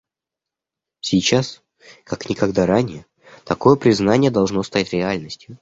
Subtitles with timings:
[1.01, 1.61] Сейчас,
[2.05, 3.05] как никогда ранее,
[3.45, 5.49] такое признание должно стать реальностью.